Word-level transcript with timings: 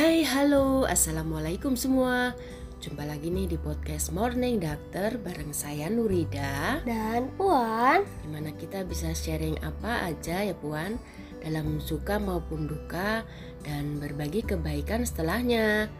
Hai, 0.00 0.24
halo, 0.24 0.88
assalamualaikum 0.88 1.76
semua. 1.76 2.32
Jumpa 2.80 3.04
lagi 3.04 3.28
nih 3.28 3.52
di 3.52 3.60
podcast 3.60 4.16
Morning 4.16 4.56
Doctor 4.56 5.20
bareng 5.20 5.52
saya 5.52 5.92
Nurida. 5.92 6.80
Dan 6.88 7.28
Puan, 7.36 8.08
Di 8.24 8.28
mana 8.32 8.48
kita 8.56 8.80
bisa 8.88 9.12
sharing 9.12 9.60
apa 9.60 10.08
aja 10.08 10.40
ya 10.40 10.56
Puan 10.56 10.96
dalam 11.44 11.84
suka 11.84 12.16
maupun 12.16 12.64
duka 12.64 13.28
dan 13.60 14.00
berbagi 14.00 14.40
kebaikan 14.40 15.04
setelahnya. 15.04 15.92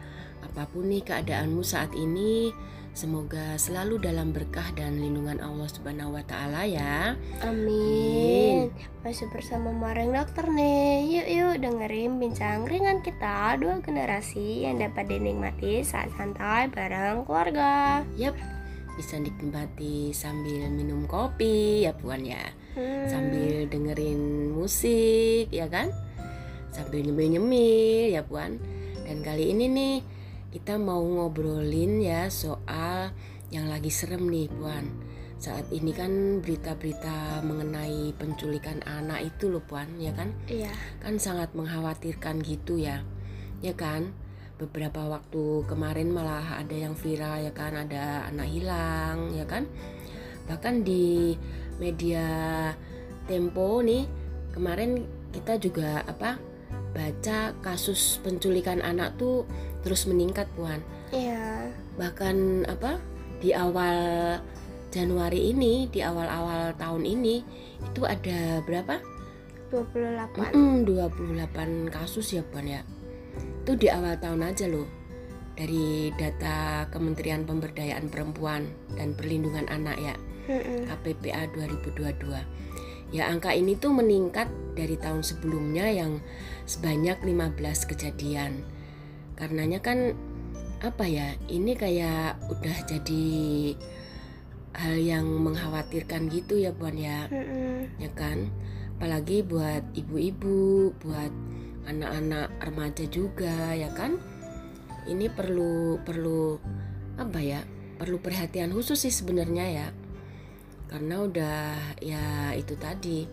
Apa 0.49 0.65
pun 0.65 0.89
nih 0.89 1.05
keadaanmu 1.05 1.61
saat 1.61 1.93
ini, 1.93 2.49
semoga 2.97 3.53
selalu 3.61 4.01
dalam 4.01 4.33
berkah 4.33 4.65
dan 4.73 4.97
lindungan 4.97 5.37
Allah 5.45 5.69
Subhanahu 5.69 6.17
wa 6.17 6.25
taala 6.25 6.65
ya. 6.65 7.13
amin. 7.45 8.73
Masih 9.05 9.29
bersama 9.29 9.69
Moreng 9.69 10.13
Dokter 10.17 10.49
nih. 10.49 11.05
Yuk 11.05 11.27
yuk 11.29 11.53
dengerin 11.61 11.80
bincang 12.21 12.69
ringan 12.69 13.01
kita 13.01 13.57
dua 13.57 13.81
generasi 13.81 14.69
yang 14.69 14.77
dapat 14.77 15.09
dinikmati 15.09 15.81
saat 15.81 16.13
santai 16.13 16.69
bareng 16.69 17.25
keluarga. 17.25 18.05
Yap, 18.13 18.37
bisa 18.93 19.17
dinikmati 19.17 20.13
sambil 20.13 20.69
minum 20.69 21.09
kopi 21.09 21.81
ya 21.81 21.97
Puan 21.97 22.21
ya. 22.21 22.53
Hmm, 22.77 23.09
sambil 23.09 23.65
dengerin 23.67 24.53
musik 24.53 25.49
ya 25.49 25.65
kan 25.67 25.89
sambil 26.71 27.03
nyemil-nyemil 27.03 28.15
ya 28.15 28.23
puan 28.23 28.63
dan 29.03 29.19
kali 29.19 29.51
ini 29.51 29.67
nih 29.67 29.97
kita 30.55 30.79
mau 30.79 31.03
ngobrolin 31.03 31.99
ya 31.99 32.31
soal 32.31 33.11
yang 33.51 33.67
lagi 33.67 33.91
serem 33.91 34.31
nih 34.31 34.47
puan 34.47 34.87
saat 35.41 35.65
ini 35.73 35.89
kan 35.89 36.37
berita-berita 36.45 37.41
mengenai 37.41 38.13
penculikan 38.13 38.77
anak 38.85 39.25
itu 39.25 39.49
loh 39.49 39.65
puan 39.65 39.89
ya 39.97 40.13
kan? 40.13 40.29
Iya. 40.45 40.69
kan 41.01 41.17
sangat 41.17 41.57
mengkhawatirkan 41.57 42.45
gitu 42.45 42.77
ya 42.77 43.01
ya 43.65 43.73
kan? 43.73 44.13
Beberapa 44.61 45.01
waktu 45.09 45.65
kemarin 45.65 46.13
malah 46.13 46.61
ada 46.61 46.77
yang 46.77 46.93
viral 46.93 47.41
ya 47.41 47.49
kan? 47.57 47.73
Ada 47.73 48.29
anak 48.29 48.47
hilang 48.53 49.33
ya 49.33 49.49
kan? 49.49 49.65
Bahkan 50.45 50.85
di 50.85 51.33
media 51.81 52.21
Tempo 53.25 53.81
nih 53.81 54.05
kemarin 54.53 55.09
kita 55.33 55.57
juga 55.57 56.05
apa 56.05 56.37
baca 56.93 57.55
kasus 57.65 58.21
penculikan 58.21 58.83
anak 58.85 59.17
tuh 59.17 59.49
terus 59.81 60.05
meningkat 60.05 60.45
puan. 60.53 60.85
Iya. 61.11 61.67
bahkan 61.99 62.63
apa 62.71 62.95
di 63.43 63.51
awal 63.51 64.39
Januari 64.91 65.55
ini 65.55 65.87
di 65.87 66.03
awal-awal 66.03 66.75
tahun 66.75 67.07
ini 67.07 67.41
itu 67.81 68.03
ada 68.03 68.59
berapa? 68.67 68.99
28. 69.71 70.35
Mm-mm, 70.51 70.83
28 70.83 71.87
kasus 71.87 72.35
ya 72.35 72.43
Puan 72.43 72.67
ya. 72.67 72.83
Itu 73.63 73.79
di 73.79 73.87
awal 73.87 74.19
tahun 74.19 74.51
aja 74.51 74.67
loh. 74.67 74.85
Dari 75.55 76.11
data 76.19 76.87
Kementerian 76.91 77.47
Pemberdayaan 77.47 78.11
Perempuan 78.11 78.67
dan 78.99 79.15
Perlindungan 79.15 79.71
Anak 79.71 79.97
ya. 79.97 80.15
Mm-mm. 80.51 80.91
KPPA 80.91 81.47
2022 81.55 82.71
ya 83.11 83.27
angka 83.27 83.51
ini 83.51 83.75
tuh 83.75 83.91
meningkat 83.91 84.47
dari 84.73 84.95
tahun 84.95 85.21
sebelumnya 85.21 85.91
yang 85.91 86.23
sebanyak 86.63 87.19
15 87.19 87.91
kejadian. 87.91 88.63
Karenanya 89.35 89.83
kan 89.83 90.15
apa 90.81 91.05
ya 91.05 91.37
ini 91.51 91.77
kayak 91.77 92.41
udah 92.49 92.77
jadi 92.89 93.27
hal 94.71 94.95
yang 94.95 95.27
mengkhawatirkan 95.27 96.31
gitu 96.31 96.59
ya 96.59 96.71
Puan 96.71 96.95
ya. 96.95 97.27
Mm-mm. 97.27 97.91
ya 97.99 98.11
kan? 98.15 98.47
Apalagi 98.97 99.41
buat 99.41 99.83
ibu-ibu 99.97 100.93
buat 101.01 101.33
anak-anak 101.89 102.53
remaja 102.61 103.05
juga 103.09 103.73
ya 103.73 103.89
kan? 103.91 104.21
Ini 105.09 105.33
perlu 105.33 105.97
perlu 106.05 106.61
apa 107.17 107.39
ya 107.41 107.65
perlu 107.97 108.21
perhatian 108.21 108.71
khusus 108.71 109.01
sih 109.01 109.13
sebenarnya 109.13 109.65
ya. 109.67 109.87
Karena 110.87 111.23
udah 111.23 111.59
ya 112.03 112.53
itu 112.53 112.77
tadi 112.77 113.25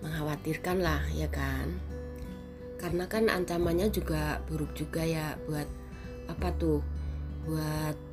mengkhawatirkan 0.00 0.78
lah 0.80 1.02
ya 1.12 1.28
kan? 1.28 1.76
Karena 2.78 3.10
kan 3.10 3.26
ancamannya 3.26 3.90
juga 3.90 4.38
buruk 4.46 4.72
juga 4.78 5.02
ya 5.02 5.34
buat 5.44 5.66
apa 6.30 6.48
tuh? 6.56 6.80
Buat 7.44 8.07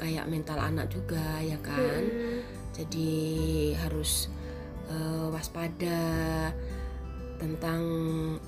kayak 0.00 0.24
mental 0.32 0.56
anak 0.56 0.88
juga 0.88 1.44
ya 1.44 1.60
kan 1.60 2.00
Mm-mm. 2.08 2.40
jadi 2.72 3.12
harus 3.84 4.32
eh, 4.88 5.26
waspada 5.28 6.00
tentang 7.36 7.82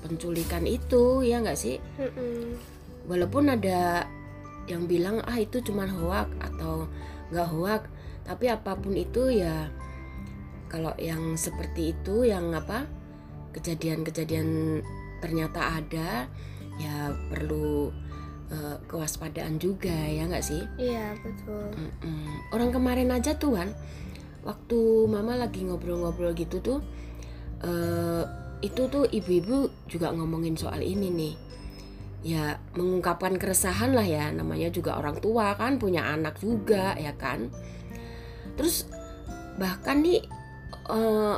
penculikan 0.01 0.65
itu 0.65 1.21
ya 1.21 1.45
nggak 1.45 1.57
sih 1.57 1.77
Mm-mm. 2.01 2.57
walaupun 3.05 3.53
ada 3.53 4.09
yang 4.65 4.89
bilang 4.89 5.21
ah 5.29 5.37
itu 5.37 5.61
cuma 5.61 5.85
hoak 5.85 6.33
atau 6.41 6.89
nggak 7.29 7.49
hoak 7.53 7.83
tapi 8.25 8.49
apa 8.49 8.73
pun 8.73 8.97
itu 8.97 9.29
ya 9.29 9.69
kalau 10.71 10.95
yang 10.97 11.37
seperti 11.37 11.93
itu 11.93 12.25
yang 12.25 12.49
apa 12.55 12.89
kejadian-kejadian 13.53 14.81
ternyata 15.21 15.77
ada 15.77 16.25
ya 16.81 17.13
perlu 17.29 17.93
eh, 18.53 18.77
kewaspadaan 18.85 19.57
juga 19.57 19.91
ya 19.91 20.29
nggak 20.29 20.45
sih 20.45 20.61
Iya, 20.77 21.17
betul. 21.25 21.73
Mm-mm. 21.73 22.53
Orang 22.53 22.69
kemarin 22.69 23.09
aja 23.09 23.33
tuh 23.33 23.57
kan, 23.57 23.73
waktu 24.45 25.09
mama 25.09 25.33
lagi 25.33 25.65
ngobrol-ngobrol 25.65 26.37
gitu 26.37 26.61
tuh, 26.61 26.79
eh, 27.65 28.23
itu 28.61 28.85
tuh 28.87 29.09
ibu-ibu 29.09 29.73
juga 29.89 30.13
ngomongin 30.13 30.53
soal 30.55 30.85
ini 30.85 31.09
nih. 31.09 31.35
Ya 32.23 32.55
mengungkapkan 32.79 33.35
keresahan 33.35 33.91
lah 33.91 34.05
ya, 34.07 34.31
namanya 34.31 34.71
juga 34.71 34.95
orang 34.95 35.19
tua 35.19 35.57
kan 35.59 35.75
punya 35.75 36.07
anak 36.07 36.39
juga 36.39 36.95
ya 36.95 37.11
kan. 37.19 37.51
Terus 38.55 38.87
bahkan 39.59 39.99
nih 40.05 40.23
eh, 40.87 41.35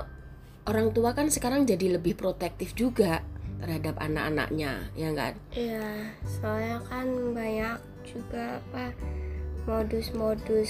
orang 0.65 0.87
tua 0.93 1.13
kan 1.17 1.29
sekarang 1.29 1.65
jadi 1.65 1.97
lebih 1.97 2.17
protektif 2.17 2.73
juga 2.77 3.21
terhadap 3.65 3.97
anak-anaknya 3.97 4.93
ya 4.93 5.09
kan. 5.17 5.33
Iya, 5.57 6.13
soalnya 6.21 6.77
kan 6.85 7.09
banyak 7.33 7.81
juga 8.05 8.61
apa 8.61 8.93
modus-modus 9.65 10.69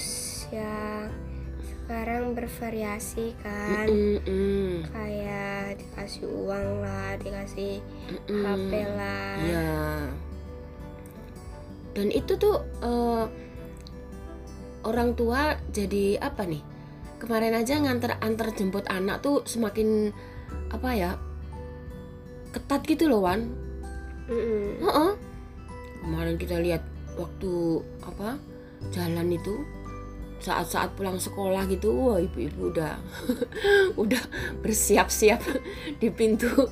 yang 0.56 1.12
sekarang 1.60 2.32
bervariasi 2.32 3.36
kan. 3.44 3.86
Mm-mm-mm. 3.92 4.88
Kayak 4.96 5.84
dikasih 5.84 6.24
uang 6.24 6.70
lah, 6.80 7.20
dikasih 7.20 7.84
Mm-mm. 8.08 8.42
HP 8.48 8.72
lah. 8.96 9.36
Ya. 9.44 9.76
Dan 12.00 12.08
itu 12.16 12.40
tuh 12.40 12.64
eh, 12.80 13.26
orang 14.88 15.20
tua 15.20 15.60
jadi 15.76 16.24
apa 16.24 16.48
nih? 16.48 16.64
Kemarin 17.20 17.60
aja 17.60 17.76
nganter 17.76 18.16
antar 18.24 18.56
jemput 18.56 18.88
anak 18.88 19.20
tuh 19.20 19.44
semakin 19.44 20.16
apa 20.72 20.90
ya? 20.96 21.12
Ketat 22.56 22.82
gitu 22.88 23.12
loh 23.12 23.28
Wan. 23.28 23.52
Mm-mm. 24.32 24.80
Heeh. 24.80 25.12
Kemarin 26.02 26.36
kita 26.40 26.64
lihat 26.64 26.82
waktu 27.20 27.84
apa? 28.02 28.40
jalan 28.94 29.34
itu 29.34 29.66
saat-saat 30.44 30.94
pulang 30.94 31.18
sekolah 31.18 31.66
gitu, 31.72 31.90
wah 31.96 32.20
ibu-ibu 32.22 32.70
udah 32.70 33.02
udah 34.02 34.22
bersiap-siap 34.62 35.42
di 35.98 36.14
pintu 36.14 36.70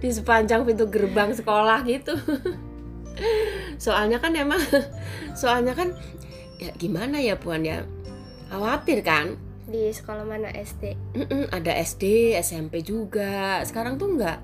di 0.00 0.08
sepanjang 0.08 0.64
pintu 0.64 0.88
gerbang 0.88 1.34
sekolah 1.36 1.84
gitu. 1.84 2.16
Soalnya 3.84 4.22
kan 4.22 4.32
emang 4.32 4.62
soalnya 5.40 5.74
kan 5.74 5.92
ya 6.56 6.70
gimana 6.78 7.20
ya 7.20 7.36
Puan 7.36 7.66
ya? 7.66 7.84
Khawatir 8.48 9.02
kan? 9.02 9.36
Di 9.66 9.90
sekolah 9.90 10.22
mana 10.22 10.48
SD? 10.54 10.94
Mm-mm, 11.18 11.50
ada 11.50 11.74
SD, 11.74 12.34
SMP 12.38 12.86
juga. 12.86 13.60
Sekarang 13.66 13.98
tuh 13.98 14.14
nggak 14.14 14.38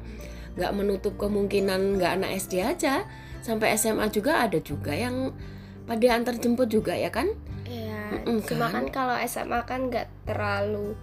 nggak 0.58 0.72
menutup 0.74 1.14
kemungkinan 1.20 2.00
nggak 2.00 2.12
anak 2.22 2.30
SD 2.38 2.62
aja, 2.62 3.06
sampai 3.44 3.74
SMA 3.76 4.08
juga 4.10 4.42
ada 4.46 4.58
juga 4.58 4.94
yang 4.94 5.34
pada 5.86 6.06
antar 6.14 6.38
jemput 6.38 6.70
juga 6.70 6.94
ya 6.94 7.10
kan? 7.10 7.30
Iya, 7.66 8.26
Mm-mm, 8.26 8.46
cuma 8.46 8.70
kan? 8.70 8.86
kan 8.90 8.94
kalau 8.94 9.16
SMA 9.26 9.60
kan 9.66 9.90
nggak 9.90 10.06
terlalu 10.26 10.94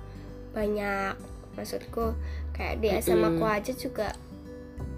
banyak. 0.52 1.16
Maksudku 1.58 2.14
kayak 2.54 2.86
di 2.86 2.94
SMA 3.02 3.34
ku 3.42 3.46
aja 3.48 3.74
juga 3.74 4.14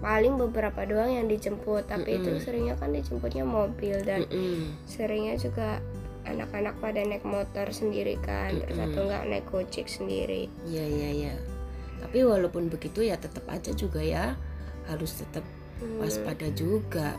paling 0.00 0.36
beberapa 0.36 0.84
doang 0.84 1.12
yang 1.12 1.26
dijemput, 1.28 1.88
tapi 1.88 2.20
itu 2.20 2.36
Mm-mm. 2.36 2.44
seringnya 2.44 2.74
kan 2.76 2.92
dijemputnya 2.92 3.44
mobil 3.44 3.96
dan 4.04 4.24
Mm-mm. 4.28 4.76
seringnya 4.84 5.40
juga 5.40 5.80
anak-anak 6.28 6.76
pada 6.84 7.00
naik 7.00 7.24
motor 7.24 7.72
sendiri 7.72 8.20
kan, 8.20 8.60
terus 8.60 8.76
Mm-mm. 8.76 8.92
atau 8.92 9.02
nggak 9.08 9.24
naik 9.28 9.46
gojek 9.48 9.88
sendiri. 9.88 10.52
Iya 10.68 10.84
iya 10.84 11.10
iya. 11.16 11.34
Tapi 12.00 12.24
walaupun 12.24 12.72
begitu 12.72 13.04
ya 13.04 13.16
tetap 13.16 13.44
aja 13.46 13.70
juga 13.72 14.00
ya 14.00 14.34
harus 14.88 15.20
tetap 15.20 15.44
Hmm. 15.80 15.96
waspada 16.04 16.44
juga. 16.52 17.16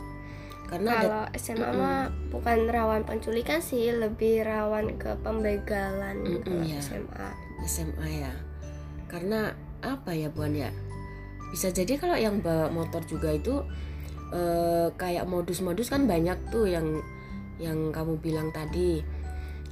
Karena 0.69 0.89
ada 0.93 1.01
Kalau 1.01 1.23
SMA 1.33 1.69
mah 1.73 2.01
bukan 2.29 2.69
rawan 2.69 3.01
penculikan 3.03 3.57
sih, 3.57 3.89
lebih 3.89 4.45
rawan 4.45 4.95
ke 5.01 5.17
pembegalan 5.19 6.21
Mm-mm, 6.21 6.45
kalau 6.45 6.63
ya. 6.63 6.77
SMA. 6.79 7.27
SMA 7.65 8.07
ya. 8.21 8.33
Karena 9.09 9.51
apa 9.81 10.13
ya 10.13 10.29
Buan 10.29 10.53
ya? 10.53 10.69
Bisa 11.49 11.73
jadi 11.73 11.97
kalau 11.97 12.15
yang 12.15 12.39
bawa 12.39 12.69
motor 12.71 13.01
juga 13.03 13.33
itu 13.33 13.65
eh, 14.31 14.87
kayak 14.95 15.27
modus-modus 15.27 15.91
kan 15.91 16.07
banyak 16.07 16.37
tuh 16.47 16.63
yang 16.63 17.01
yang 17.59 17.91
kamu 17.91 18.15
bilang 18.23 18.47
tadi 18.55 19.03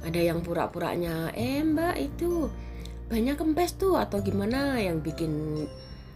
ada 0.04 0.20
yang 0.20 0.44
pura-puranya 0.44 1.32
eh 1.32 1.64
mbak 1.64 1.96
itu 1.96 2.50
banyak 3.10 3.34
kempes 3.34 3.74
tuh 3.74 3.98
atau 3.98 4.22
gimana 4.22 4.78
yang 4.78 5.02
bikin 5.02 5.66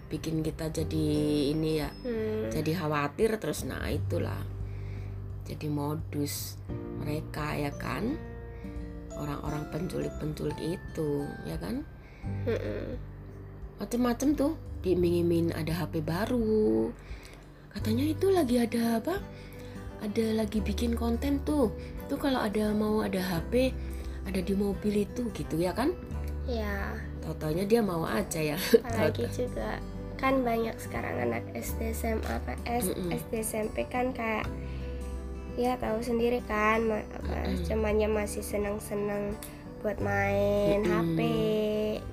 bikin 0.07 0.47
kita 0.47 0.71
jadi 0.71 1.07
ini 1.51 1.83
ya 1.83 1.91
Hmm. 2.07 2.55
jadi 2.55 2.71
khawatir 2.79 3.35
terus. 3.43 3.67
Nah 3.67 3.83
itulah. 3.91 4.39
Jadi 5.45 5.67
modus 5.69 6.57
mereka 7.03 7.53
ya 7.59 7.75
kan? 7.75 8.15
Orang-orang 9.19 9.67
penculik-penculik 9.75 10.79
itu 10.79 11.27
ya 11.45 11.59
kan? 11.59 11.83
Mm-mm. 12.49 12.97
macem-macem 13.77 14.33
tuh 14.33 14.57
diiming-iming 14.81 15.53
ada 15.53 15.85
HP 15.85 16.01
baru. 16.01 16.89
Katanya 17.75 18.07
itu 18.07 18.33
lagi 18.33 18.57
ada 18.63 19.03
apa? 19.03 19.19
Ada 20.01 20.41
lagi 20.41 20.63
bikin 20.63 20.97
konten 20.97 21.43
tuh. 21.45 21.75
Tuh 22.09 22.17
kalau 22.17 22.41
ada 22.41 22.71
mau 22.73 23.03
ada 23.03 23.19
HP 23.21 23.75
ada 24.25 24.41
di 24.41 24.55
mobil 24.57 25.05
itu 25.05 25.29
gitu 25.37 25.61
ya 25.61 25.77
kan 25.77 25.93
Ya, 26.45 26.93
Taunya 27.41 27.65
dia 27.65 27.81
mau 27.81 28.05
aja 28.05 28.37
ya 28.37 28.59
apalagi 28.79 29.25
juga 29.33 29.81
kan 30.15 30.45
banyak 30.45 30.77
sekarang 30.77 31.25
anak 31.25 31.43
SD 31.53 31.93
SMA 31.93 32.37
kan 32.45 32.57
S- 32.65 32.93
Mm-mm. 32.93 33.11
SD 33.11 33.33
SMP 33.41 33.89
kan 33.89 34.13
kayak 34.13 34.45
ya 35.57 35.75
tahu 35.81 36.01
sendiri 36.01 36.45
kan 36.45 36.85
ma- 36.85 37.05
apa 37.17 37.49
Mm-mm. 37.49 37.65
zamannya 37.65 38.09
masih 38.09 38.45
senang-senang 38.45 39.33
buat 39.81 39.97
main 40.01 40.85
Mm-mm. 40.85 40.93
HP 40.93 41.19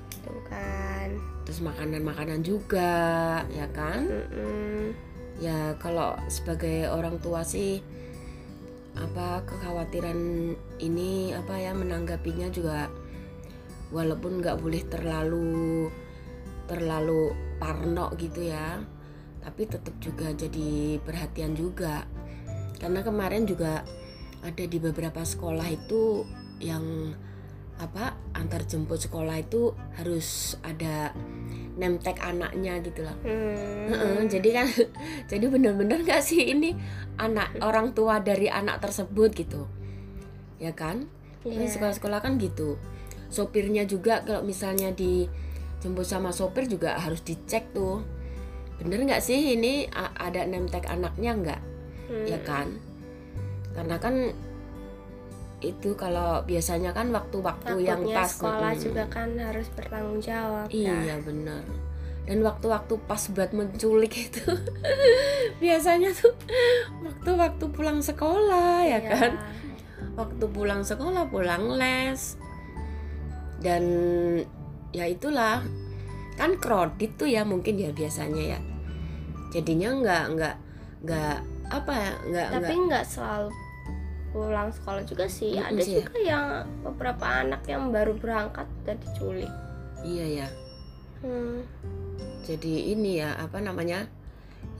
gitu 0.09 0.31
kan. 0.47 1.07
terus 1.43 1.59
makanan-makanan 1.59 2.39
juga 2.41 2.91
ya 3.51 3.67
kan 3.75 4.07
Mm-mm. 4.07 4.95
ya 5.43 5.75
kalau 5.77 6.15
sebagai 6.27 6.87
orang 6.87 7.19
tua 7.19 7.43
sih 7.43 7.83
apa 8.95 9.43
kekhawatiran 9.43 10.19
ini 10.79 11.31
apa 11.31 11.55
ya 11.55 11.71
menanggapinya 11.71 12.51
juga 12.51 12.91
walaupun 13.91 14.39
nggak 14.39 14.59
boleh 14.59 14.81
terlalu 14.87 15.91
terlalu 16.65 17.35
parno 17.59 18.09
gitu 18.15 18.47
ya 18.47 18.79
tapi 19.41 19.65
tetap 19.65 19.97
juga 19.97 20.29
jadi 20.31 21.01
perhatian 21.01 21.57
juga. 21.57 22.05
Karena 22.77 23.01
kemarin 23.01 23.45
juga 23.45 23.81
ada 24.41 24.63
di 24.65 24.77
beberapa 24.77 25.21
sekolah 25.21 25.67
itu 25.69 26.25
yang 26.61 27.13
apa 27.81 28.13
antar 28.37 28.61
jemput 28.69 29.01
sekolah 29.01 29.41
itu 29.41 29.73
harus 29.97 30.53
ada 30.61 31.09
tag 32.05 32.21
anaknya 32.21 32.77
gitu 32.85 33.01
lah 33.01 33.17
Hmm. 33.25 34.29
Jadi 34.29 34.49
kan 34.53 34.69
jadi 35.33 35.45
bener-bener 35.49 36.05
gak 36.05 36.21
sih 36.21 36.53
ini 36.53 36.77
anak 37.17 37.57
orang 37.57 37.97
tua 37.97 38.21
dari 38.21 38.45
anak 38.53 38.85
tersebut 38.85 39.33
gitu. 39.33 39.65
Ya 40.61 40.77
kan? 40.77 41.09
Iya. 41.41 41.73
sekolah-sekolah 41.73 42.21
kan 42.21 42.37
gitu 42.37 42.77
sopirnya 43.31 43.83
juga 43.83 44.21
kalau 44.21 44.43
misalnya 44.43 44.91
dijemput 44.91 46.03
sama 46.03 46.29
sopir 46.29 46.67
juga 46.67 46.99
harus 46.99 47.23
dicek 47.23 47.71
tuh 47.71 48.03
bener 48.77 49.01
nggak 49.01 49.21
sih 49.21 49.55
ini 49.55 49.87
ada 50.17 50.43
name 50.43 50.67
tag 50.67 50.85
anaknya 50.85 51.31
nggak 51.33 51.61
Hmm. 52.05 52.27
ya 52.27 52.43
kan 52.43 52.67
karena 53.71 53.95
kan 53.95 54.35
itu 55.61 55.93
kalau 55.93 56.43
biasanya 56.43 56.91
kan 56.91 57.07
waktu-waktu 57.07 57.87
yang 57.87 58.03
pas 58.03 58.27
sekolah 58.27 58.75
juga 58.75 59.07
kan 59.07 59.31
harus 59.37 59.69
bertanggung 59.71 60.17
jawab 60.17 60.65
ya. 60.67 60.91
Iya 60.91 61.21
benar. 61.21 61.61
Dan 62.21 62.41
waktu-waktu 62.41 62.97
pas 63.05 63.21
buat 63.29 63.53
menculik 63.53 64.27
itu 64.27 64.41
biasanya 65.63 66.11
tuh 66.11 66.33
waktu-waktu 66.99 67.65
pulang 67.69 68.01
sekolah 68.01 68.83
ya 68.83 68.97
Iya. 68.97 69.07
kan. 69.07 69.31
Waktu 70.11 70.45
pulang 70.49 70.83
sekolah, 70.83 71.29
pulang 71.29 71.71
les. 71.71 72.35
Dan 73.61 73.83
ya 74.91 75.07
itulah 75.07 75.63
kan 76.35 76.57
kredit 76.57 77.21
tuh 77.21 77.29
ya 77.29 77.45
mungkin 77.45 77.77
ya 77.77 77.93
biasanya 77.93 78.57
ya. 78.57 78.59
Jadinya 79.53 79.89
nggak 80.01 80.23
nggak 80.35 80.55
nggak 81.05 81.37
apa 81.71 81.93
ya 81.93 82.11
nggak 82.27 82.47
Tapi 82.59 82.73
nggak 82.89 83.05
selalu 83.05 83.49
pulang 84.33 84.69
sekolah 84.73 85.03
juga 85.05 85.29
sih. 85.29 85.55
Mm-mm 85.55 85.77
Ada 85.77 85.81
sih 85.85 85.93
ya. 85.93 85.97
juga 86.03 86.17
yang 86.19 86.45
beberapa 86.81 87.25
anak 87.27 87.61
yang 87.69 87.93
baru 87.93 88.17
berangkat 88.17 88.67
udah 88.83 88.95
diculik. 88.97 89.51
iya 90.01 90.43
ya. 90.43 90.47
Hmm. 91.21 91.61
jadi 92.41 92.97
ini 92.97 93.21
ya 93.21 93.37
apa 93.37 93.61
namanya 93.61 94.09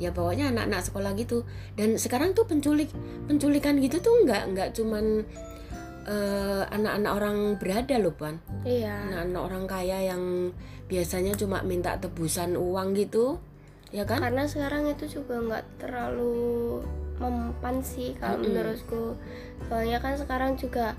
ya 0.02 0.10
pokoknya 0.10 0.50
anak-anak 0.50 0.82
sekolah 0.82 1.14
gitu 1.14 1.46
dan 1.78 2.02
sekarang 2.02 2.34
tuh 2.34 2.50
penculik 2.50 2.90
penculikan 3.30 3.78
gitu 3.78 4.02
tuh 4.02 4.26
nggak 4.26 4.50
nggak 4.50 4.70
cuman 4.74 5.22
eh, 6.04 6.64
anak-anak 6.66 7.12
orang 7.14 7.38
berada 7.58 7.96
loh 7.98 8.14
pan 8.14 8.42
Iya. 8.64 9.10
anak-anak 9.10 9.42
orang 9.42 9.66
kaya 9.66 9.98
yang 10.14 10.24
biasanya 10.86 11.38
cuma 11.38 11.62
minta 11.62 11.96
tebusan 11.96 12.58
uang 12.58 12.94
gitu 12.96 13.40
ya 13.92 14.04
kan 14.04 14.20
Karena 14.24 14.48
sekarang 14.48 14.88
itu 14.88 15.20
juga 15.20 15.36
nggak 15.40 15.66
terlalu 15.84 16.80
mempan 17.20 17.84
sih 17.86 18.18
kalau 18.18 18.42
Mm-mm. 18.42 18.50
menurutku. 18.50 19.14
Soalnya 19.70 20.02
kan 20.02 20.18
sekarang 20.18 20.58
juga 20.58 20.98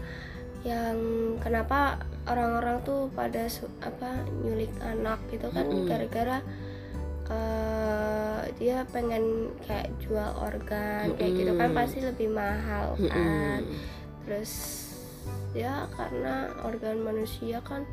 yang 0.63 0.95
kenapa 1.43 1.99
orang-orang 2.31 2.79
tuh 2.87 3.11
pada 3.11 3.51
apa 3.83 4.23
nyulik 4.47 4.71
anak 4.79 5.19
gitu 5.35 5.51
kan 5.51 5.67
gara-gara 5.89 6.39
eh, 7.27 8.41
dia 8.61 8.87
pengen 8.95 9.51
kayak 9.67 9.91
jual 9.99 10.31
organ 10.39 11.11
kayak 11.19 11.33
gitu 11.35 11.53
kan 11.59 11.71
pasti 11.75 11.99
lebih 12.05 12.29
mahal 12.31 12.95
kan. 13.01 13.67
Terus 14.29 14.53
ya 15.53 15.85
karena 15.93 16.49
organ 16.65 17.05
manusia 17.05 17.61
kan 17.61 17.85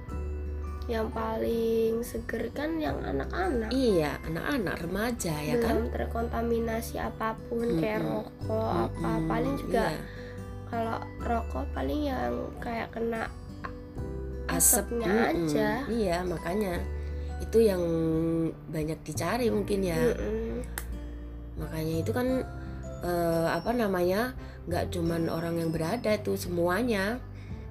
yang 0.90 1.14
paling 1.14 2.02
seger 2.02 2.50
kan 2.50 2.82
yang 2.82 2.98
anak-anak 3.06 3.70
iya 3.70 4.18
anak-anak 4.26 4.76
remaja 4.82 5.36
ya 5.38 5.62
kan 5.62 5.86
belum 5.86 5.94
terkontaminasi 5.94 6.98
apa 6.98 7.38
pun 7.46 7.78
kayak 7.78 8.02
Mm-mm. 8.02 8.26
rokok 8.26 8.74
apa 8.90 9.10
Mm-mm, 9.14 9.30
paling 9.30 9.54
juga 9.62 9.86
iya. 9.94 10.02
kalau 10.66 10.98
rokok 11.22 11.66
paling 11.78 12.02
yang 12.10 12.34
kayak 12.58 12.90
kena 12.90 13.30
asap 14.50 14.90
asapnya 14.90 15.14
mm-mm. 15.14 15.30
aja. 15.46 15.70
iya 15.94 16.18
makanya 16.26 16.74
itu 17.38 17.58
yang 17.62 17.84
banyak 18.74 19.00
dicari 19.06 19.54
mungkin 19.54 19.86
ya 19.86 20.00
Mm-mm. 20.00 20.66
makanya 21.62 21.96
itu 22.02 22.12
kan 22.16 22.28
eh, 23.06 23.48
apa 23.54 23.78
namanya 23.78 24.34
nggak 24.66 24.90
cuman 24.90 25.30
orang 25.30 25.62
yang 25.62 25.70
berada 25.70 26.18
itu 26.18 26.34
semuanya 26.34 27.22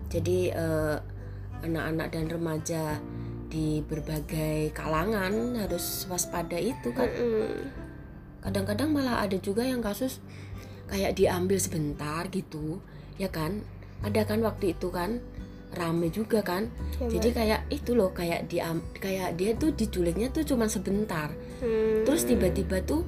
jadi 0.08 0.38
eh, 0.56 0.96
anak-anak 1.64 2.08
dan 2.12 2.24
remaja 2.28 2.84
di 3.48 3.80
berbagai 3.80 4.76
kalangan 4.76 5.56
harus 5.56 6.04
waspada 6.08 6.60
itu 6.60 6.92
kan. 6.92 7.08
Kadang-kadang 8.44 8.92
malah 8.92 9.24
ada 9.24 9.36
juga 9.40 9.64
yang 9.64 9.80
kasus 9.80 10.20
kayak 10.88 11.16
diambil 11.16 11.56
sebentar 11.60 12.28
gitu 12.28 12.80
ya 13.16 13.32
kan? 13.32 13.64
Ada 14.04 14.28
kan 14.28 14.44
waktu 14.44 14.76
itu 14.76 14.92
kan 14.92 15.20
rame 15.74 16.08
juga 16.12 16.40
kan? 16.44 16.72
Ya, 16.96 17.18
jadi 17.18 17.28
kayak 17.34 17.60
itu 17.72 17.92
loh 17.92 18.12
kayak 18.12 18.48
diam 18.48 18.80
kayak 18.96 19.36
dia 19.36 19.52
tuh 19.56 19.74
diculiknya 19.74 20.32
tuh 20.32 20.44
cuman 20.44 20.68
sebentar. 20.68 21.32
Hmm. 21.58 22.06
terus 22.06 22.22
tiba-tiba 22.22 22.84
tuh 22.86 23.02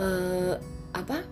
eh, 0.00 0.56
apa? 0.96 1.22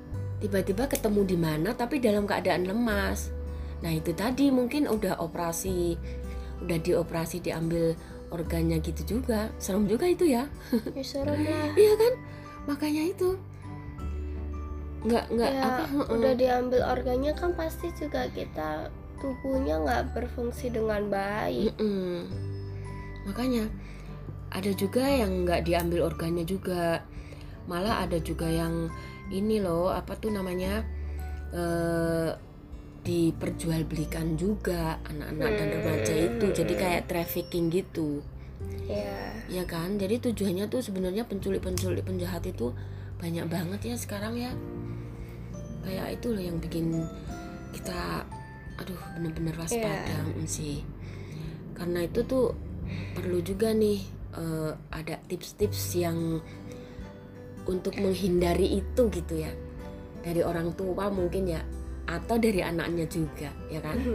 Tiba-tiba 0.41 0.89
ketemu 0.89 1.21
di 1.25 1.37
mana 1.41 1.73
tapi 1.73 2.01
dalam 2.01 2.29
keadaan 2.29 2.69
lemas 2.69 3.40
nah 3.81 3.93
itu 3.93 4.13
tadi 4.13 4.53
mungkin 4.53 4.85
udah 4.89 5.21
operasi 5.21 5.97
udah 6.61 6.79
dioperasi 6.81 7.41
diambil 7.41 7.97
organnya 8.31 8.79
gitu 8.81 9.19
juga. 9.19 9.51
Serem 9.59 9.85
juga 9.91 10.07
itu 10.07 10.25
ya. 10.31 10.47
Ya, 10.97 11.05
serem 11.05 11.43
lah. 11.45 11.75
Iya 11.75 11.93
kan? 11.99 12.13
Makanya 12.71 13.03
itu. 13.11 13.31
Nggak 15.01 15.25
nggak 15.33 15.53
ya 15.57 15.63
apa 15.65 15.85
udah 16.13 16.33
diambil 16.37 16.81
organnya 16.85 17.33
kan 17.33 17.57
pasti 17.57 17.89
juga 17.97 18.29
kita 18.37 18.93
tubuhnya 19.17 19.81
nggak 19.81 20.13
berfungsi 20.17 20.73
dengan 20.73 21.09
baik. 21.09 21.73
Mm-mm. 21.77 22.49
makanya 23.21 23.69
ada 24.49 24.73
juga 24.73 25.05
yang 25.05 25.45
nggak 25.45 25.65
diambil 25.65 26.09
organnya 26.09 26.45
juga. 26.45 27.01
Malah 27.65 28.05
ada 28.05 28.21
juga 28.21 28.49
yang 28.49 28.93
ini 29.33 29.63
loh 29.63 29.89
apa 29.89 30.17
tuh 30.21 30.33
namanya 30.33 30.85
eh 31.57 32.31
diperjualbelikan 33.01 34.37
juga 34.37 35.01
anak-anak 35.09 35.51
dan 35.57 35.69
remaja 35.73 36.15
itu. 36.15 36.47
Jadi 36.53 36.73
kayak 36.77 37.09
trafficking 37.09 37.73
gitu. 37.73 38.21
Ya 38.85 39.31
ya 39.51 39.65
kan? 39.67 39.99
Jadi 39.99 40.31
tujuannya 40.31 40.71
tuh 40.71 40.81
sebenarnya 40.81 41.27
penculik-penculik 41.27 42.07
penjahat 42.07 42.47
itu 42.47 42.71
banyak 43.19 43.45
banget 43.51 43.81
ya 43.93 43.97
sekarang 43.99 44.39
ya. 44.39 44.53
Kayak 45.83 46.21
itu 46.21 46.27
loh 46.31 46.43
yang 46.45 46.57
bikin 46.63 47.03
kita 47.75 48.25
aduh 48.81 49.01
bener-bener 49.19 49.53
waspada 49.59 50.25
mm, 50.25 50.47
sih. 50.47 50.87
Karena 51.75 52.07
itu 52.07 52.23
tuh 52.25 52.55
perlu 53.17 53.41
juga 53.41 53.75
nih 53.75 54.01
eh, 54.39 54.73
ada 54.93 55.19
tips-tips 55.27 55.99
yang 55.99 56.39
untuk 57.65 57.99
menghindari 57.99 58.79
itu 58.81 59.03
gitu 59.09 59.35
ya. 59.41 59.53
Dari 60.21 60.45
orang 60.45 60.77
tua 60.77 61.09
mungkin 61.09 61.49
ya 61.49 61.61
atau 62.11 62.35
dari 62.37 62.59
anaknya 62.59 63.07
juga 63.07 63.55
ya 63.71 63.79
kan? 63.79 63.95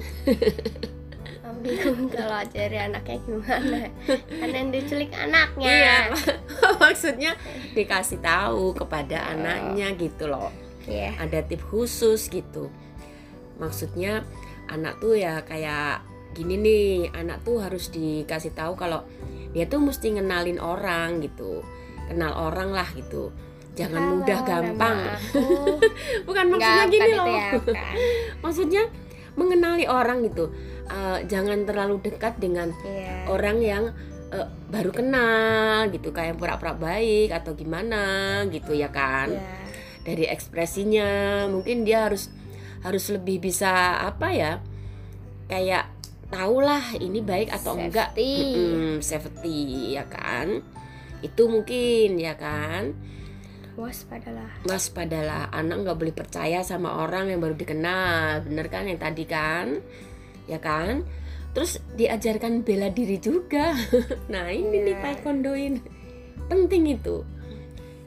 Bingung 1.56 2.12
kalau 2.12 2.44
dari 2.52 2.78
anaknya 2.78 3.18
gimana. 3.24 3.88
Kan 4.06 4.50
yang 4.52 4.70
diculik 4.70 5.10
anaknya. 5.16 5.66
Iya 5.66 5.98
maksudnya 6.84 7.32
dikasih 7.74 8.20
tahu 8.20 8.76
kepada 8.76 9.18
Oh. 9.18 9.32
anaknya 9.34 9.96
gitu 9.96 10.28
loh. 10.28 10.52
Iya. 10.86 11.18
ada 11.18 11.42
tip 11.42 11.66
khusus 11.66 12.30
gitu. 12.30 12.70
Maksudnya 13.58 14.22
anak 14.70 15.02
tuh 15.02 15.18
ya 15.18 15.42
kayak 15.42 16.06
gini 16.38 16.62
nih 16.62 16.86
anak 17.10 17.42
tuh 17.42 17.58
harus 17.58 17.90
dikasih 17.90 18.54
tahu 18.54 18.78
kalau 18.78 19.02
dia 19.50 19.66
tuh 19.66 19.82
mesti 19.82 20.14
ngenalin 20.14 20.62
orang 20.62 21.24
gitu. 21.26 21.66
Kenal 22.06 22.38
orang 22.38 22.70
lah 22.70 22.86
gitu 22.94 23.34
jangan 23.76 24.02
Halo, 24.02 24.12
mudah 24.18 24.40
gampang. 24.42 24.98
bukan 26.28 26.46
maksudnya 26.48 26.76
Nggak, 26.82 26.94
gini 26.94 27.12
loh. 27.14 27.28
ya, 27.28 27.50
maksudnya 28.44 28.84
mengenali 29.34 29.86
orang 29.86 30.24
gitu. 30.24 30.48
Eh, 30.86 31.20
jangan 31.26 31.64
terlalu 31.64 32.00
dekat 32.00 32.38
dengan 32.38 32.72
Iya. 32.82 33.28
orang 33.28 33.58
yang 33.60 33.84
eh, 34.28 34.48
baru 34.68 34.90
kenal 34.90 35.90
gitu 35.90 36.10
kayak 36.10 36.36
pura-pura 36.36 36.74
baik 36.74 37.30
atau 37.30 37.54
gimana 37.54 38.04
gitu 38.48 38.72
ya 38.72 38.90
kan? 38.90 39.30
Iya. 39.30 39.64
dari 40.06 40.22
ekspresinya 40.24 41.10
mungkin 41.50 41.82
dia 41.82 42.06
harus 42.06 42.30
harus 42.80 43.10
lebih 43.10 43.42
bisa 43.42 43.74
apa 44.00 44.30
ya 44.30 44.62
kayak 45.46 45.90
tahulah 46.28 46.94
ini 46.96 47.20
baik 47.20 47.50
atau 47.50 47.74
enggak. 47.74 48.14
Safety. 48.14 48.34
Mm-mm, 48.54 48.94
safety 49.02 49.60
ya 49.94 50.06
kan? 50.06 50.62
Itu 51.20 51.50
mungkin 51.50 52.18
ya 52.18 52.38
kan 52.38 52.94
Waspadalah. 53.76 54.50
waspadalah. 54.64 55.52
Anak 55.52 55.84
nggak 55.84 55.98
boleh 56.00 56.16
percaya 56.16 56.64
sama 56.64 56.96
orang 57.04 57.28
yang 57.28 57.44
baru 57.44 57.60
dikenal. 57.60 58.48
Bener 58.48 58.72
kan 58.72 58.88
yang 58.88 58.96
tadi 58.96 59.28
kan? 59.28 59.84
Ya 60.48 60.64
kan? 60.64 61.04
Terus 61.52 61.80
diajarkan 61.96 62.64
bela 62.64 62.88
diri 62.92 63.20
juga. 63.20 63.76
Nah 64.32 64.48
ini 64.48 64.80
nih 64.80 64.96
Iya. 64.96 65.04
taekwondo 65.04 65.54
ini. 65.56 65.80
Penting 66.48 66.84
itu. 66.88 67.28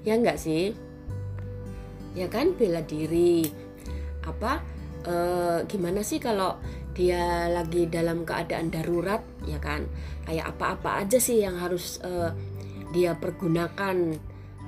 Ya 0.09 0.17
enggak 0.17 0.41
sih? 0.41 0.73
Ya 2.17 2.33
kan? 2.33 2.57
Bela 2.57 2.81
diri. 2.81 3.45
Apa 4.25 4.65
eh, 5.05 5.59
gimana 5.69 6.01
sih 6.01 6.17
kalau 6.17 6.57
dia 6.97 7.45
lagi 7.53 7.85
dalam 7.93 8.25
keadaan 8.25 8.73
darurat? 8.73 9.21
Ya 9.45 9.61
kan? 9.61 9.85
Kayak 10.25 10.57
apa-apa 10.57 11.05
aja 11.05 11.21
sih 11.21 11.45
yang 11.45 11.61
harus 11.61 12.01
eh, 12.01 12.33
dia 12.93 13.13
pergunakan 13.17 14.17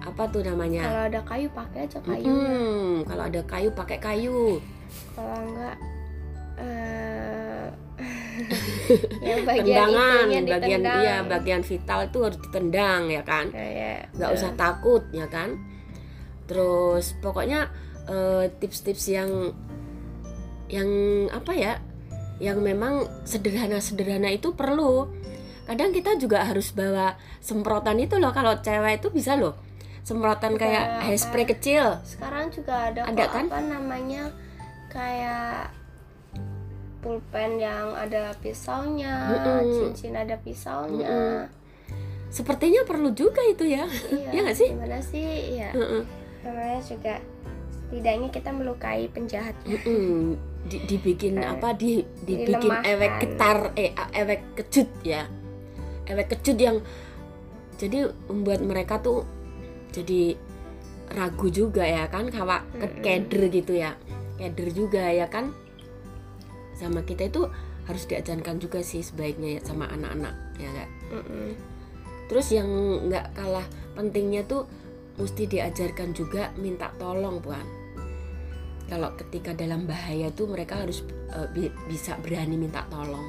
apa 0.00 0.22
tuh 0.32 0.40
namanya? 0.40 0.82
Kalau 0.88 1.02
ada 1.12 1.20
kayu 1.28 1.48
pakai 1.52 1.78
aja 1.84 1.98
kayunya. 2.00 2.32
Mm-mm, 2.32 2.88
kalau 3.04 3.24
ada 3.28 3.40
kayu 3.44 3.68
pakai 3.76 3.98
kayu. 4.00 4.42
Kalau 5.12 5.36
enggak 5.44 5.76
eh 6.60 7.66
yang 9.28 9.44
bagian 9.44 9.88
tendangan 9.92 10.24
bagian 10.24 10.44
ditendang. 10.48 11.00
iya 11.04 11.16
bagian 11.20 11.62
vital 11.62 12.00
itu 12.08 12.18
harus 12.24 12.38
ditendang 12.40 13.02
ya 13.12 13.22
kan? 13.22 13.46
Nggak 14.16 14.30
usah 14.32 14.50
takut 14.56 15.04
ya 15.12 15.28
kan? 15.28 15.60
Terus 16.48 17.14
pokoknya 17.20 17.68
eh, 18.08 18.48
tips-tips 18.56 19.04
yang 19.12 19.52
yang 20.72 20.88
apa 21.28 21.52
ya? 21.52 21.74
Yang 22.40 22.58
memang 22.64 23.04
sederhana-sederhana 23.28 24.32
itu 24.32 24.56
perlu. 24.56 25.12
Kadang 25.68 25.92
kita 25.92 26.16
juga 26.16 26.42
harus 26.48 26.72
bawa 26.72 27.14
semprotan 27.38 28.00
itu 28.00 28.16
loh 28.16 28.32
kalau 28.32 28.58
cewek 28.58 29.04
itu 29.04 29.12
bisa 29.12 29.36
loh 29.36 29.69
semprotan 30.02 30.52
Juga 30.52 30.62
kayak 30.62 30.84
hairspray 31.02 31.46
kecil 31.46 31.84
sekarang 32.02 32.48
juga 32.48 32.88
ada, 32.88 33.00
Ada 33.04 33.24
kan? 33.26 33.44
apa 33.46 33.58
namanya 33.60 34.22
kayak 34.88 35.70
pulpen 37.00 37.56
yang 37.56 37.92
ada 37.92 38.36
pisaunya, 38.36 39.32
Mm-mm. 39.32 39.64
cincin 39.88 40.12
ada 40.14 40.36
pisaunya. 40.36 41.48
sepertinya 42.28 42.84
perlu 42.84 43.10
juga 43.10 43.42
itu 43.42 43.66
ya 43.66 43.88
Iya, 44.06 44.28
Iya 44.30 44.40
nggak 44.44 44.56
sih? 44.56 44.68
Gimana 44.70 44.98
sih? 45.00 45.24
Iya. 45.56 45.70
Heeh. 45.72 46.02
Namanya 46.40 46.80
juga 46.80 47.14
setidaknya 47.82 48.28
kita 48.30 48.50
melukai 48.50 49.08
penjahatnya. 49.08 49.66
Mm-mm. 49.80 50.38
Di- 50.60 50.84
dibikin 50.84 51.34
Eh, 51.36 51.48
apa 51.48 51.72
di 51.72 52.04
dibikin 52.20 52.60
dilemahkan. 52.60 52.84
ewek 52.86 53.12
getar 53.18 53.58
eh 53.74 53.90
ewek 54.12 54.40
kecut 54.54 54.88
ya 55.00 55.24
ewek 56.04 56.26
kecut 56.28 56.54
yang 56.54 56.76
jadi 57.74 57.98
membuat 58.28 58.60
mereka 58.60 59.00
tuh 59.00 59.24
jadi 59.90 60.38
ragu 61.10 61.50
juga 61.50 61.82
ya 61.82 62.06
kan 62.06 62.30
kawa 62.30 62.62
ke 62.72 62.86
keder 63.02 63.50
gitu 63.50 63.74
ya. 63.74 63.98
Keder 64.38 64.70
juga 64.70 65.10
ya 65.10 65.26
kan. 65.26 65.52
Sama 66.74 67.04
kita 67.04 67.28
itu 67.28 67.44
harus 67.84 68.06
diajarkan 68.06 68.62
juga 68.62 68.80
sih 68.80 69.02
sebaiknya 69.02 69.58
ya 69.58 69.60
sama 69.66 69.90
anak-anak 69.90 70.30
ya 70.62 70.70
Mm-mm. 71.10 71.58
terus 72.30 72.54
yang 72.54 72.70
nggak 73.10 73.34
kalah 73.34 73.66
pentingnya 73.98 74.46
tuh 74.46 74.70
mesti 75.18 75.50
diajarkan 75.50 76.14
juga 76.14 76.54
minta 76.54 76.94
tolong 77.02 77.42
puan. 77.42 77.66
Kalau 78.86 79.10
ketika 79.18 79.50
dalam 79.58 79.90
bahaya 79.90 80.30
tuh 80.30 80.46
mereka 80.46 80.78
harus 80.86 81.02
eh, 81.34 81.50
bi- 81.50 81.74
bisa 81.90 82.14
berani 82.22 82.54
minta 82.54 82.86
tolong. 82.86 83.26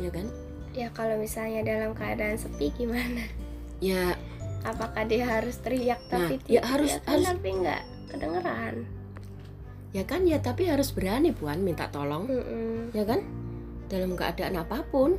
Ya 0.00 0.08
kan? 0.08 0.26
Ya 0.72 0.88
kalau 0.96 1.20
misalnya 1.20 1.60
dalam 1.60 1.92
keadaan 1.92 2.40
sepi 2.40 2.72
gimana? 2.72 3.28
ya 3.84 4.16
Apakah 4.60 5.02
dia 5.04 5.24
harus 5.24 5.56
teriak 5.58 6.00
Nah, 6.06 6.28
tapi 6.28 6.34
ya 6.44 6.60
tidak 6.60 6.64
harus- 6.68 6.98
kan, 6.98 7.08
harus- 7.10 7.28
tapi 7.30 7.48
nggak 7.56 7.82
kedengeran. 8.08 8.74
ya 9.90 10.04
kan 10.04 10.22
ya 10.22 10.38
tapi 10.38 10.62
harus 10.64 10.94
berani 10.94 11.30
puan 11.30 11.60
minta 11.60 11.90
tolong 11.90 12.22
Mm-mm. 12.24 12.94
ya 12.94 13.02
kan 13.02 13.26
dalam 13.90 14.14
keadaan 14.14 14.54
apa 14.56 14.86
pun 14.86 15.18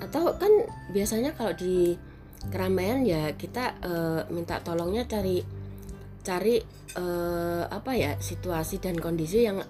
atau 0.00 0.34
kan 0.34 0.50
biasanya 0.90 1.30
kalau 1.32 1.54
di 1.54 1.94
keramaian 2.50 3.06
ya 3.06 3.30
kita 3.32 3.78
eh, 3.78 4.20
minta 4.26 4.58
tolongnya 4.58 5.06
cari 5.06 5.38
cari 6.20 6.58
eh, 6.96 7.62
apa 7.62 7.92
ya 7.94 8.18
situasi 8.18 8.82
dan 8.82 8.98
kondisi 8.98 9.46
yang 9.46 9.62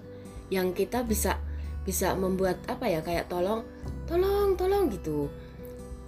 yang 0.49 0.73
kita 0.73 1.05
bisa 1.05 1.37
bisa 1.81 2.17
membuat 2.17 2.57
apa 2.65 2.89
ya 2.89 3.01
kayak 3.01 3.27
tolong 3.27 3.61
tolong 4.05 4.57
tolong 4.57 4.89
gitu 4.89 5.29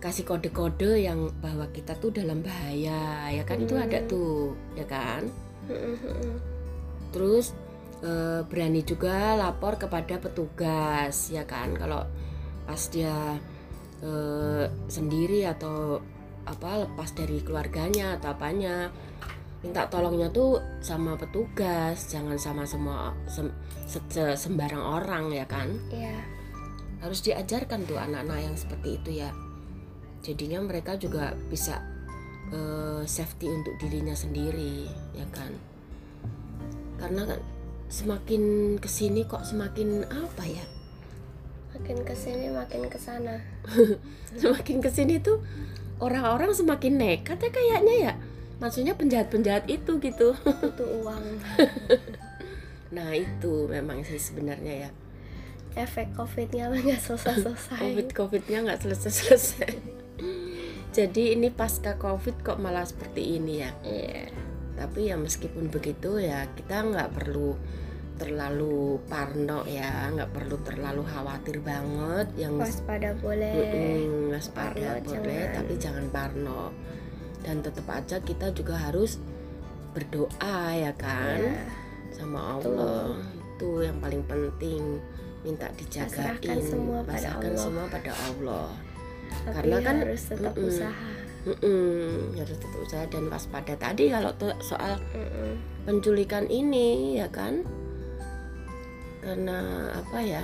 kasih 0.04 0.28
kode-kode 0.28 1.00
yang 1.00 1.32
bahwa 1.40 1.64
kita 1.72 1.96
tuh 1.96 2.12
dalam 2.12 2.44
bahaya 2.44 3.32
ya 3.32 3.44
kan 3.44 3.56
itu 3.58 3.74
ada 3.74 3.98
Hmm. 3.98 4.10
tuh 4.12 4.36
ya 4.76 4.84
kan 4.84 5.24
Mm-mm, 5.66 5.96
mm-mm. 5.96 6.36
terus 7.10 7.56
eh, 8.04 8.44
berani 8.44 8.84
juga 8.84 9.34
lapor 9.34 9.80
kepada 9.80 10.20
petugas 10.20 11.32
ya 11.32 11.48
kan 11.48 11.72
kalau 11.74 12.04
pas 12.68 12.82
dia 12.92 13.40
eh, 14.04 14.66
sendiri 14.86 15.48
atau 15.48 16.04
apa 16.44 16.84
lepas 16.84 17.16
dari 17.16 17.40
keluarganya 17.40 18.20
atau 18.20 18.36
apanya 18.36 18.92
minta 19.64 19.88
tolongnya 19.88 20.28
tuh 20.28 20.60
sama 20.84 21.16
petugas 21.16 22.12
jangan 22.12 22.36
sama 22.36 22.68
semua 22.68 23.16
sem- 23.26 23.56
se- 23.88 24.04
se- 24.12 24.36
sembarang 24.36 24.84
orang 24.84 25.32
ya 25.32 25.48
kan 25.48 25.72
Iya. 25.88 26.20
harus 27.00 27.24
diajarkan 27.24 27.88
tuh 27.88 27.96
anak-anak 27.96 28.44
yang 28.44 28.56
seperti 28.60 29.00
itu 29.00 29.24
ya 29.24 29.32
jadinya 30.24 30.64
mereka 30.64 30.96
juga 30.96 31.36
bisa 31.52 31.84
eh, 32.50 33.04
safety 33.04 33.52
untuk 33.52 33.76
dirinya 33.78 34.16
sendiri 34.16 34.88
ya 35.14 35.28
kan 35.36 35.52
karena 36.98 37.28
kan 37.28 37.40
semakin 37.92 38.42
ke 38.80 38.88
sini 38.88 39.28
kok 39.28 39.44
semakin 39.44 40.08
apa 40.08 40.46
ya 40.48 40.66
Makin 41.74 42.06
ke 42.06 42.14
sini 42.14 42.54
makin 42.54 42.86
ke 42.86 43.02
sana. 43.02 43.42
semakin 44.42 44.78
ke 44.78 44.94
sini 44.94 45.18
tuh 45.18 45.42
orang-orang 45.98 46.54
semakin 46.54 47.02
nekat 47.02 47.42
ya 47.42 47.50
kayaknya 47.50 47.96
ya 48.10 48.14
maksudnya 48.62 48.94
penjahat-penjahat 48.94 49.66
itu 49.68 49.98
gitu 50.00 50.38
Butuh 50.38 50.90
uang. 51.02 51.26
nah 52.96 53.10
itu 53.18 53.66
memang 53.68 54.06
sih 54.06 54.22
sebenarnya 54.22 54.88
ya 54.88 54.90
Efek 55.74 56.14
covidnya 56.14 56.70
nggak 56.70 57.02
selesai-selesai. 57.02 57.82
covid 57.82 58.08
covidnya 58.14 58.58
nggak 58.70 58.80
selesai-selesai 58.86 59.93
jadi 60.92 61.24
ini 61.34 61.50
pasca 61.50 61.98
covid 61.98 62.42
kok 62.42 62.58
malah 62.58 62.86
seperti 62.86 63.38
ini 63.38 63.54
ya 63.60 63.72
Iya. 63.82 64.30
tapi 64.76 65.10
ya 65.10 65.16
meskipun 65.16 65.68
begitu 65.68 66.18
ya 66.18 66.46
kita 66.52 66.82
nggak 66.84 67.14
perlu 67.14 67.58
terlalu 68.14 69.02
parno 69.06 69.66
ya 69.66 70.10
nggak 70.10 70.30
perlu 70.30 70.62
terlalu 70.62 71.02
khawatir 71.02 71.58
banget 71.60 72.28
yang 72.38 72.62
Waspada 72.62 73.18
boleh. 73.18 74.06
Waspada 74.30 75.02
Parno 75.02 75.02
boleh 75.04 75.34
jangan. 75.42 75.56
tapi 75.58 75.74
jangan 75.78 76.06
parno 76.10 76.64
dan 77.42 77.60
tetap 77.60 77.90
aja 77.90 78.22
kita 78.22 78.54
juga 78.54 78.78
harus 78.80 79.18
berdoa 79.94 80.58
ya 80.72 80.94
kan 80.94 81.42
Ya. 81.42 81.66
sama 82.14 82.58
Allah 82.58 83.18
itu 83.34 83.70
yang 83.82 83.98
paling 83.98 84.22
penting 84.24 85.02
minta 85.42 85.68
dijagain 85.74 86.38
Pasrahkan 86.38 86.58
semua 86.62 86.98
pada 87.02 87.14
Pasrahkan 87.14 87.52
Allah. 87.52 87.60
semua 87.60 87.86
pada 87.90 88.12
Allah 88.16 88.68
Tapi 89.42 89.56
Karena 89.56 89.78
kan- 89.82 90.02
harus 90.06 90.24
tetap 90.30 90.54
mm-mm. 90.54 90.70
usaha. 90.70 91.08
Mm-mm, 91.44 92.40
harus 92.40 92.56
tetap 92.56 92.80
usaha 92.80 93.04
dan 93.12 93.28
waspada 93.28 93.76
tadi 93.76 94.08
kalau 94.08 94.32
tuh 94.40 94.56
soal 94.64 94.96
Mm-mm. 95.12 95.60
penculikan 95.84 96.48
ini 96.48 97.20
ya 97.20 97.28
kan 97.28 97.68
karena 99.20 99.60
apa 99.92 100.20
ya 100.24 100.44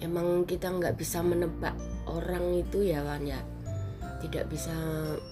emang 0.00 0.44
kita 0.44 0.68
nggak 0.68 1.00
bisa 1.00 1.24
menebak 1.24 1.72
orang 2.04 2.60
itu 2.60 2.92
ya 2.92 3.00
Wan 3.04 3.24
ya 3.24 3.40
tidak 4.20 4.52
bisa 4.52 4.74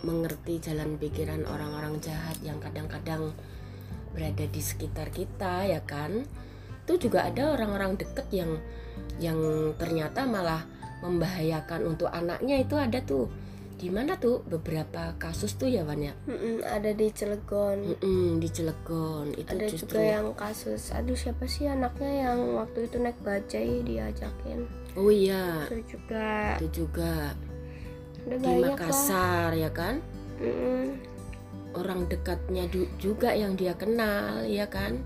mengerti 0.01 0.65
jalan 0.65 0.97
pikiran 0.97 1.45
orang-orang 1.45 1.99
jahat 2.01 2.41
yang 2.41 2.57
kadang-kadang 2.57 3.37
berada 4.17 4.45
di 4.49 4.63
sekitar 4.65 5.13
kita 5.13 5.69
ya 5.69 5.85
kan 5.85 6.25
itu 6.87 7.11
juga 7.11 7.27
ada 7.29 7.53
orang-orang 7.53 7.99
deket 7.99 8.27
yang 8.31 8.57
yang 9.19 9.37
ternyata 9.77 10.23
malah 10.25 10.63
membahayakan 11.05 11.97
untuk 11.97 12.09
anaknya 12.09 12.61
itu 12.61 12.77
ada 12.77 13.01
tuh. 13.03 13.29
Di 13.77 13.93
mana 13.93 14.17
tuh 14.17 14.41
beberapa 14.49 15.13
kasus 15.21 15.61
tuh 15.61 15.69
ya 15.69 15.85
Wan 15.85 16.01
ya? 16.01 16.17
Mm-mm, 16.25 16.65
ada 16.65 16.97
di 16.97 17.13
Cilegon. 17.13 17.93
Mm-mm, 18.01 18.41
di 18.41 18.49
Cilegon. 18.49 19.37
Itu 19.37 19.53
ada 19.53 19.69
justru 19.69 20.01
juga 20.01 20.17
yang 20.17 20.27
kasus 20.33 20.97
aduh 20.97 21.13
siapa 21.13 21.45
sih 21.45 21.69
anaknya 21.69 22.25
yang 22.25 22.57
waktu 22.57 22.89
itu 22.89 22.97
naik 22.97 23.21
bajai 23.21 23.85
diajakin? 23.85 24.65
Oh 24.97 25.13
iya. 25.13 25.69
Itu 25.69 26.01
juga. 26.01 26.57
Itu 26.57 26.69
juga. 26.73 27.37
Ada 28.25 28.37
di 28.41 28.49
banyak 28.49 28.65
lah. 28.65 28.77
Makassar 28.81 29.51
ya 29.53 29.69
kan? 29.69 30.01
Mm-mm. 30.41 30.97
orang 31.77 32.09
dekatnya 32.09 32.65
juga 32.97 33.37
yang 33.37 33.53
dia 33.53 33.77
kenal 33.77 34.49
ya 34.49 34.65
kan? 34.65 35.05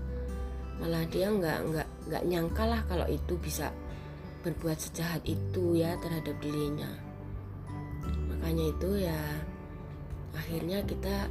Malah 0.79 1.03
dia 1.11 1.27
nggak 1.27 1.59
nggak 1.67 1.87
nggak 2.07 2.23
nyangka 2.23 2.63
lah 2.63 2.81
kalau 2.87 3.05
itu 3.11 3.35
bisa 3.37 3.75
berbuat 4.41 4.77
sejahat 4.77 5.21
itu 5.25 5.77
ya 5.77 5.97
terhadap 6.01 6.35
dirinya. 6.41 6.89
Makanya 8.29 8.65
itu 8.73 8.89
ya 9.05 9.21
akhirnya 10.33 10.81
kita 10.87 11.29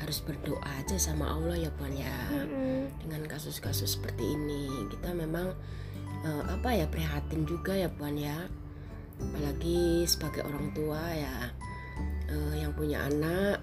harus 0.00 0.18
berdoa 0.24 0.64
aja 0.80 0.96
sama 0.96 1.28
Allah 1.28 1.60
ya 1.60 1.70
Puan 1.76 1.92
ya. 1.92 2.16
Mm-mm. 2.32 2.88
dengan 3.04 3.22
kasus-kasus 3.28 4.00
seperti 4.00 4.24
ini 4.24 4.88
kita 4.90 5.12
memang 5.12 5.52
eh, 6.26 6.44
apa 6.48 6.74
ya 6.74 6.86
prihatin 6.90 7.46
juga 7.46 7.76
ya 7.76 7.88
puan 7.88 8.18
ya. 8.18 8.48
Apalagi 9.20 10.08
sebagai 10.08 10.48
orang 10.48 10.72
tua 10.72 11.00
ya 11.12 11.52
eh, 12.32 12.54
yang 12.64 12.72
punya 12.72 13.04
anak 13.04 13.60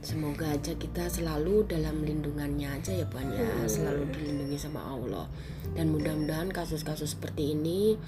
semoga 0.00 0.48
aja 0.48 0.72
kita 0.74 1.12
selalu 1.12 1.68
dalam 1.68 2.00
lindungannya 2.00 2.72
aja 2.72 2.92
ya 2.96 3.04
puan 3.04 3.28
ya 3.30 3.44
Hmm. 3.44 3.68
selalu 3.68 4.08
dilindungi 4.16 4.56
sama 4.56 4.80
Allah 4.80 5.28
dan 5.76 5.92
mudah-mudahan 5.92 6.48
kasus-kasus 6.48 7.14
seperti 7.14 7.52
ini 7.52 8.00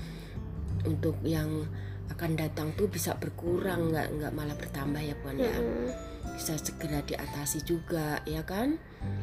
untuk 0.89 1.21
yang 1.23 1.69
akan 2.11 2.37
datang 2.37 2.73
tuh 2.75 2.89
bisa 2.89 3.17
berkurang 3.17 3.93
nggak 3.93 4.09
nggak 4.19 4.33
malah 4.33 4.57
bertambah 4.57 5.01
ya 5.01 5.15
puan 5.21 5.37
ya 5.37 5.53
Mm-mm. 5.53 5.93
bisa 6.33 6.57
segera 6.57 7.05
diatasi 7.05 7.61
juga 7.65 8.21
ya 8.25 8.41
kan 8.45 8.77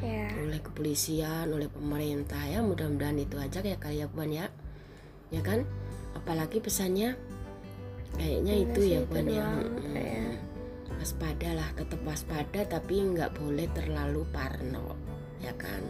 ya 0.05 0.29
oleh 0.37 0.61
kepolisian, 0.61 1.49
oleh 1.49 1.67
pemerintah 1.69 2.39
ya 2.45 2.61
mudah-mudahan 2.61 3.17
itu 3.17 3.35
aja 3.41 3.65
ya 3.65 3.77
kali 3.77 4.03
ya 4.03 4.07
Puan 4.11 4.29
ya, 4.29 4.51
ya 5.31 5.39
kan? 5.39 5.63
Apalagi 6.13 6.59
pesannya 6.59 7.15
kayaknya 8.13 8.53
Iya 8.53 8.63
itu 8.67 8.81
ya 8.83 8.99
Puan 9.07 9.27
ya. 9.31 9.47
Mm-mm. 10.89 10.97
kayak. 10.97 10.99
Waspada 11.05 11.49
lah, 11.53 11.69
tetap 11.77 12.01
waspada 12.01 12.61
tapi 12.65 12.95
nggak 13.05 13.37
boleh 13.37 13.69
terlalu 13.77 14.25
parno, 14.33 14.97
ya 15.39 15.53
kan? 15.53 15.85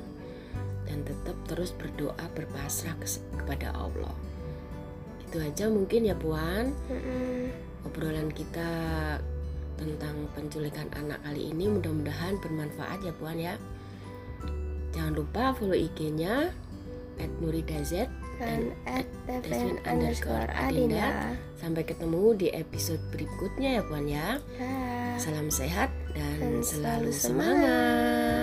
Dan 0.84 1.06
tetap 1.08 1.38
terus 1.48 1.72
berdoa 1.72 2.20
berpasrah 2.36 2.98
ke- 3.00 3.24
kepada 3.40 3.72
Allah. 3.72 4.12
Itu 5.30 5.38
aja 5.40 5.70
mungkin 5.70 6.10
ya 6.10 6.18
Puan 6.18 6.74
Mm-mm. 6.90 7.54
obrolan 7.86 8.34
kita 8.34 8.68
tentang 9.78 10.28
penculikan 10.36 10.90
anak 10.98 11.22
kali 11.24 11.54
ini 11.54 11.70
mudah-mudahan 11.72 12.42
bermanfaat 12.42 13.00
ya 13.06 13.14
Puan 13.14 13.38
ya. 13.38 13.56
Jangan 14.92 15.14
lupa 15.14 15.54
follow 15.54 15.78
IG-nya 15.78 16.50
@nuridaz. 17.40 18.10
Dan 18.40 18.72
at 18.88 19.06
Devin 19.28 19.78
underscore 19.84 20.48
Adinda 20.56 21.36
Sampai 21.60 21.84
ketemu 21.84 22.40
di 22.40 22.48
episode 22.56 23.04
berikutnya 23.12 23.78
ya 23.78 23.82
Puan 23.84 24.08
ya. 24.08 24.40
Salam 25.20 25.52
sehat 25.52 25.92
dan, 26.16 26.40
Dan 26.40 26.64
selalu 26.64 26.64
selalu 26.64 27.12
semangat. 27.12 27.20
semangat. 27.20 28.39